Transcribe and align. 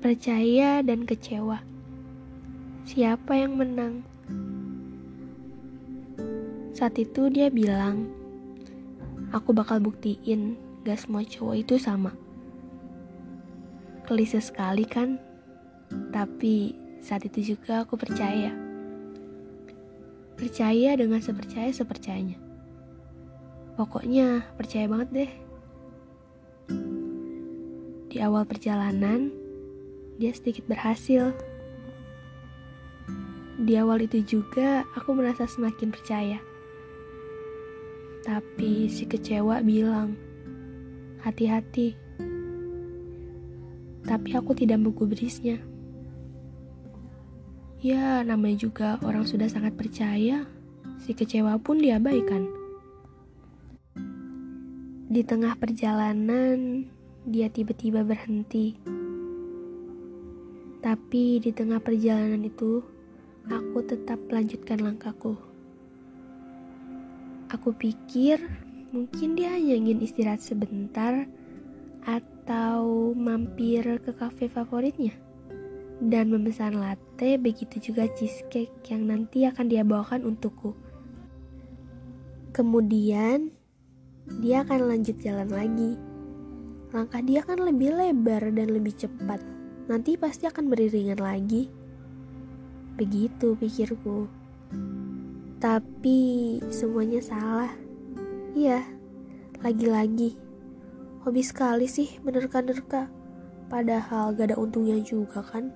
percaya 0.00 0.80
dan 0.80 1.04
kecewa. 1.04 1.60
Siapa 2.88 3.36
yang 3.36 3.60
menang? 3.60 4.00
Saat 6.72 6.96
itu 6.96 7.28
dia 7.28 7.52
bilang, 7.52 8.08
aku 9.28 9.52
bakal 9.52 9.76
buktiin 9.76 10.56
gak 10.88 11.04
semua 11.04 11.20
cowok 11.20 11.56
itu 11.60 11.76
sama. 11.76 12.16
Kelise 14.08 14.40
sekali 14.40 14.88
kan? 14.88 15.20
Tapi 16.08 16.72
saat 17.04 17.28
itu 17.28 17.52
juga 17.52 17.84
aku 17.84 18.00
percaya. 18.00 18.56
Percaya 20.40 20.96
dengan 20.96 21.20
sepercaya-sepercayanya. 21.20 22.40
Pokoknya 23.76 24.48
percaya 24.56 24.88
banget 24.88 25.08
deh. 25.12 25.32
Di 28.08 28.16
awal 28.24 28.48
perjalanan, 28.48 29.39
dia 30.20 30.36
sedikit 30.36 30.68
berhasil. 30.68 31.32
Di 33.56 33.72
awal 33.80 34.04
itu 34.04 34.20
juga 34.20 34.84
aku 34.92 35.16
merasa 35.16 35.48
semakin 35.48 35.88
percaya. 35.88 36.36
Tapi 38.20 38.92
si 38.92 39.08
kecewa 39.08 39.64
bilang, 39.64 40.12
hati-hati. 41.24 41.96
Tapi 44.04 44.30
aku 44.36 44.52
tidak 44.52 44.84
menggubrisnya. 44.84 45.56
Ya, 47.80 48.20
namanya 48.20 48.60
juga 48.60 49.00
orang 49.00 49.24
sudah 49.24 49.48
sangat 49.48 49.72
percaya, 49.72 50.44
si 51.00 51.16
kecewa 51.16 51.56
pun 51.56 51.80
diabaikan. 51.80 52.44
Di 55.08 55.24
tengah 55.24 55.56
perjalanan, 55.56 56.84
dia 57.24 57.48
tiba-tiba 57.48 58.04
berhenti 58.04 58.99
tapi 60.80 61.44
di 61.44 61.52
tengah 61.52 61.76
perjalanan 61.76 62.40
itu, 62.40 62.80
aku 63.52 63.84
tetap 63.84 64.16
melanjutkan 64.32 64.80
langkahku. 64.80 65.36
Aku 67.52 67.76
pikir 67.76 68.40
mungkin 68.88 69.36
dia 69.36 69.52
hanya 69.52 69.76
ingin 69.76 70.00
istirahat 70.00 70.40
sebentar 70.40 71.28
atau 72.08 73.12
mampir 73.12 73.84
ke 74.00 74.16
kafe 74.16 74.48
favoritnya 74.48 75.12
dan 76.00 76.32
memesan 76.32 76.80
latte 76.80 77.36
begitu 77.36 77.92
juga 77.92 78.08
cheesecake 78.16 78.72
yang 78.88 79.04
nanti 79.04 79.44
akan 79.44 79.68
dia 79.68 79.84
bawakan 79.84 80.24
untukku. 80.24 80.72
Kemudian 82.56 83.52
dia 84.40 84.64
akan 84.64 84.96
lanjut 84.96 85.20
jalan 85.20 85.52
lagi. 85.52 86.00
Langkah 86.90 87.20
dia 87.20 87.44
akan 87.44 87.68
lebih 87.68 87.92
lebar 87.94 88.48
dan 88.50 88.72
lebih 88.72 88.96
cepat 88.96 89.59
nanti 89.90 90.14
pasti 90.14 90.46
akan 90.46 90.70
beriringan 90.70 91.18
lagi. 91.18 91.66
Begitu 92.94 93.58
pikirku. 93.58 94.30
Tapi 95.58 96.20
semuanya 96.70 97.18
salah. 97.18 97.74
Iya, 98.54 98.86
lagi-lagi. 99.66 100.38
Hobi 101.26 101.42
sekali 101.42 101.90
sih 101.90 102.22
menerka-nerka. 102.22 103.10
Padahal 103.66 104.30
gak 104.38 104.54
ada 104.54 104.56
untungnya 104.62 105.02
juga 105.02 105.42
kan. 105.42 105.74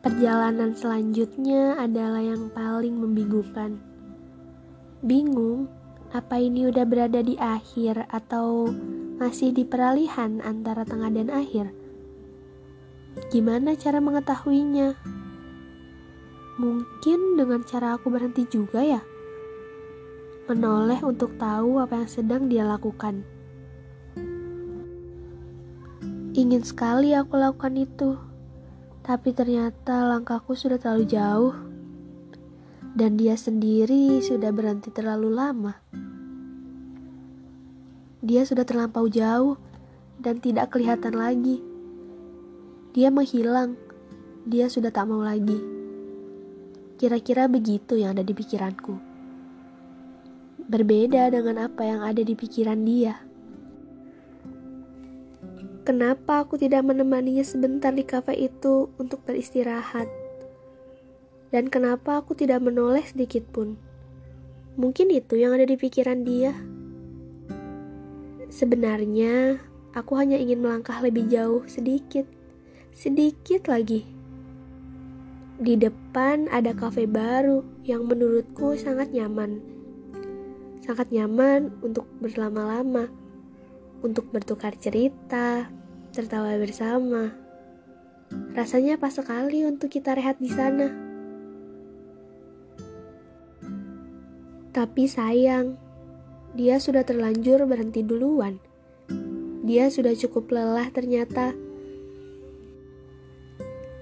Perjalanan 0.00 0.72
selanjutnya 0.72 1.76
adalah 1.76 2.24
yang 2.24 2.48
paling 2.56 2.96
membingungkan. 2.96 3.80
Bingung, 5.04 5.68
apa 6.12 6.40
ini 6.40 6.68
udah 6.72 6.84
berada 6.88 7.20
di 7.20 7.36
akhir 7.40 8.08
atau 8.12 8.68
masih 9.24 9.56
di 9.56 9.64
peralihan 9.64 10.44
antara 10.44 10.84
tengah 10.84 11.08
dan 11.08 11.32
akhir. 11.32 11.72
Gimana 13.32 13.72
cara 13.72 13.96
mengetahuinya? 13.96 15.00
Mungkin 16.60 17.40
dengan 17.40 17.64
cara 17.64 17.96
aku 17.96 18.12
berhenti 18.12 18.44
juga 18.44 18.84
ya. 18.84 19.00
Menoleh 20.44 21.00
untuk 21.00 21.40
tahu 21.40 21.80
apa 21.80 22.04
yang 22.04 22.10
sedang 22.12 22.52
dia 22.52 22.68
lakukan. 22.68 23.24
Ingin 26.36 26.60
sekali 26.60 27.16
aku 27.16 27.40
lakukan 27.40 27.80
itu, 27.80 28.20
tapi 29.00 29.32
ternyata 29.32 30.04
langkahku 30.04 30.52
sudah 30.52 30.76
terlalu 30.76 31.08
jauh, 31.08 31.56
dan 32.92 33.16
dia 33.16 33.40
sendiri 33.40 34.20
sudah 34.20 34.52
berhenti 34.52 34.92
terlalu 34.92 35.32
lama. 35.32 35.80
Dia 38.24 38.48
sudah 38.48 38.64
terlampau 38.64 39.04
jauh 39.04 39.60
dan 40.16 40.40
tidak 40.40 40.72
kelihatan 40.72 41.12
lagi. 41.12 41.60
Dia 42.96 43.12
menghilang. 43.12 43.76
Dia 44.48 44.72
sudah 44.72 44.88
tak 44.88 45.12
mau 45.12 45.20
lagi. 45.20 45.60
Kira-kira 46.96 47.52
begitu 47.52 48.00
yang 48.00 48.16
ada 48.16 48.24
di 48.24 48.32
pikiranku. 48.32 48.96
Berbeda 50.64 51.28
dengan 51.28 51.68
apa 51.68 51.84
yang 51.84 52.00
ada 52.00 52.24
di 52.24 52.32
pikiran 52.32 52.80
dia. 52.88 53.20
Kenapa 55.84 56.48
aku 56.48 56.56
tidak 56.56 56.80
menemaninya 56.80 57.44
sebentar 57.44 57.92
di 57.92 58.08
kafe 58.08 58.40
itu 58.40 58.88
untuk 58.96 59.20
beristirahat? 59.28 60.08
Dan 61.52 61.68
kenapa 61.68 62.24
aku 62.24 62.32
tidak 62.32 62.64
menoleh 62.64 63.04
sedikit 63.04 63.44
pun? 63.52 63.76
Mungkin 64.80 65.12
itu 65.12 65.36
yang 65.36 65.52
ada 65.52 65.68
di 65.68 65.76
pikiran 65.76 66.24
dia. 66.24 66.56
Sebenarnya, 68.54 69.58
aku 69.98 70.14
hanya 70.14 70.38
ingin 70.38 70.62
melangkah 70.62 71.02
lebih 71.02 71.26
jauh 71.26 71.66
sedikit, 71.66 72.22
sedikit 72.94 73.66
lagi. 73.66 74.06
Di 75.58 75.74
depan 75.74 76.46
ada 76.54 76.70
kafe 76.70 77.10
baru 77.10 77.66
yang 77.82 78.06
menurutku 78.06 78.78
sangat 78.78 79.10
nyaman. 79.10 79.58
Sangat 80.86 81.10
nyaman 81.10 81.74
untuk 81.82 82.06
berlama-lama, 82.22 83.10
untuk 84.06 84.30
bertukar 84.30 84.78
cerita, 84.78 85.66
tertawa 86.14 86.54
bersama. 86.54 87.34
Rasanya 88.54 89.02
pas 89.02 89.18
sekali 89.18 89.66
untuk 89.66 89.90
kita 89.90 90.14
rehat 90.14 90.38
di 90.38 90.54
sana. 90.54 90.94
Tapi 94.70 95.10
sayang, 95.10 95.83
dia 96.54 96.78
sudah 96.78 97.02
terlanjur 97.02 97.66
berhenti 97.66 98.06
duluan. 98.06 98.62
Dia 99.66 99.90
sudah 99.90 100.14
cukup 100.14 100.54
lelah 100.54 100.86
ternyata. 100.94 101.50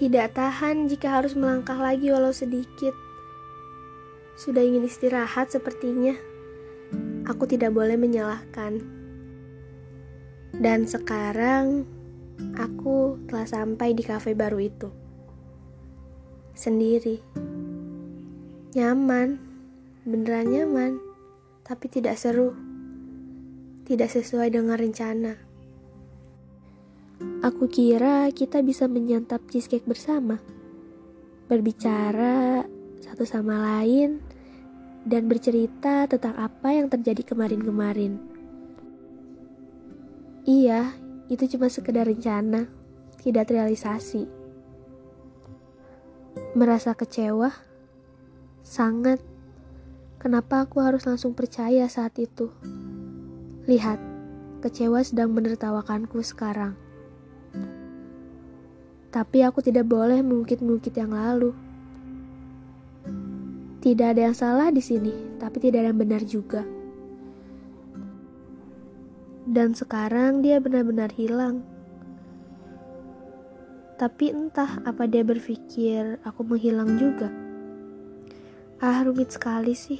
Tidak 0.00 0.32
tahan 0.32 0.88
jika 0.88 1.20
harus 1.20 1.36
melangkah 1.36 1.76
lagi 1.76 2.08
walau 2.08 2.32
sedikit. 2.32 2.96
Sudah 4.40 4.64
ingin 4.64 4.88
istirahat 4.88 5.52
sepertinya. 5.52 6.16
Aku 7.28 7.44
tidak 7.44 7.76
boleh 7.76 8.00
menyalahkan. 8.00 8.80
Dan 10.56 10.88
sekarang 10.88 11.84
aku 12.56 13.20
telah 13.28 13.44
sampai 13.44 13.92
di 13.92 14.00
kafe 14.00 14.32
baru 14.32 14.56
itu. 14.56 14.88
Sendiri. 16.56 17.20
Nyaman. 18.72 19.36
Beneran 20.08 20.48
nyaman 20.48 21.07
tapi 21.68 21.92
tidak 21.92 22.16
seru, 22.16 22.56
tidak 23.84 24.08
sesuai 24.08 24.48
dengan 24.56 24.80
rencana. 24.80 25.36
Aku 27.44 27.68
kira 27.68 28.32
kita 28.32 28.64
bisa 28.64 28.88
menyantap 28.88 29.44
cheesecake 29.52 29.84
bersama, 29.84 30.40
berbicara 31.44 32.64
satu 33.04 33.28
sama 33.28 33.60
lain, 33.60 34.16
dan 35.04 35.28
bercerita 35.28 36.08
tentang 36.08 36.40
apa 36.40 36.72
yang 36.72 36.88
terjadi 36.88 37.20
kemarin-kemarin. 37.36 38.16
Iya, 40.48 40.96
itu 41.28 41.44
cuma 41.52 41.68
sekedar 41.68 42.08
rencana, 42.08 42.64
tidak 43.20 43.52
terrealisasi. 43.52 44.24
Merasa 46.56 46.96
kecewa? 46.96 47.52
Sangat 48.64 49.20
Kenapa 50.18 50.66
aku 50.66 50.82
harus 50.82 51.06
langsung 51.06 51.30
percaya 51.30 51.86
saat 51.86 52.18
itu? 52.18 52.50
Lihat, 53.70 54.02
kecewa 54.58 54.98
sedang 55.06 55.30
menertawakanku 55.30 56.18
sekarang. 56.26 56.74
Tapi 59.14 59.38
aku 59.46 59.62
tidak 59.62 59.86
boleh 59.86 60.18
mengungkit-ungkit 60.26 60.90
yang 60.98 61.14
lalu. 61.14 61.54
Tidak 63.78 64.06
ada 64.10 64.26
yang 64.26 64.34
salah 64.34 64.74
di 64.74 64.82
sini, 64.82 65.38
tapi 65.38 65.62
tidak 65.62 65.86
ada 65.86 65.94
yang 65.94 66.02
benar 66.02 66.22
juga. 66.26 66.66
Dan 69.46 69.78
sekarang 69.78 70.42
dia 70.42 70.58
benar-benar 70.58 71.14
hilang. 71.14 71.62
Tapi 73.94 74.34
entah 74.34 74.82
apa 74.82 75.06
dia 75.06 75.22
berpikir 75.22 76.18
aku 76.26 76.42
menghilang 76.42 76.98
juga. 76.98 77.47
Ah, 78.78 79.02
rumit 79.02 79.34
sekali 79.34 79.74
sih. 79.74 79.98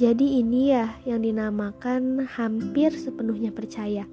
Jadi 0.00 0.40
ini 0.40 0.72
ya 0.72 0.96
yang 1.04 1.20
dinamakan 1.20 2.24
hampir 2.32 2.96
sepenuhnya 2.96 3.52
percaya. 3.52 4.08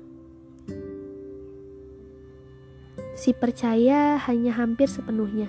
Si 3.15 3.31
percaya 3.31 4.19
hanya 4.27 4.59
hampir 4.59 4.91
sepenuhnya. 4.91 5.47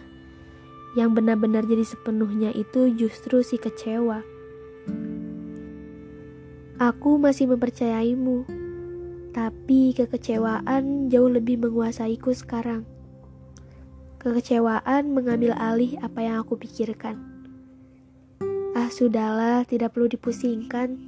Yang 0.95 1.19
benar-benar 1.19 1.67
jadi 1.67 1.83
sepenuhnya 1.83 2.55
itu 2.55 2.95
justru 2.95 3.43
si 3.43 3.59
kecewa. 3.59 4.23
Aku 6.79 7.19
masih 7.19 7.51
mempercayaimu, 7.51 8.47
tapi 9.35 9.99
kekecewaan 9.99 11.11
jauh 11.11 11.27
lebih 11.27 11.59
menguasaiku 11.59 12.31
sekarang. 12.31 12.87
Kekecewaan 14.21 15.17
mengambil 15.17 15.57
alih 15.57 15.97
apa 16.05 16.21
yang 16.21 16.45
aku 16.45 16.61
pikirkan. 16.61 17.17
Ah, 18.77 18.93
sudahlah, 18.93 19.65
tidak 19.65 19.97
perlu 19.97 20.13
dipusingkan. 20.13 21.01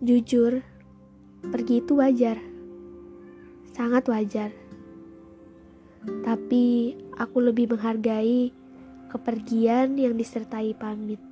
Jujur, 0.00 0.64
pergi 1.52 1.84
itu 1.84 2.00
wajar 2.00 2.48
sangat 3.78 4.10
wajar. 4.10 4.50
Tapi 6.02 6.98
aku 7.14 7.38
lebih 7.38 7.70
menghargai 7.70 8.50
kepergian 9.06 9.94
yang 9.94 10.18
disertai 10.18 10.74
pamit. 10.74 11.22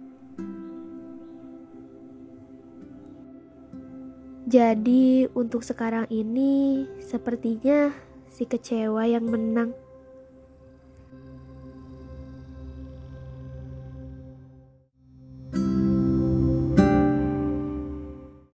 Jadi, 4.47 5.27
untuk 5.35 5.67
sekarang 5.67 6.07
ini, 6.07 6.87
sepertinya 7.03 7.91
si 8.37 8.45
kecewa 8.45 9.09
yang 9.09 9.25
menang. 9.25 9.73